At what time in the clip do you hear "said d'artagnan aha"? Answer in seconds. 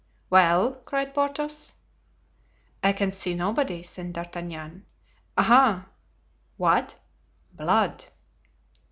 3.83-5.89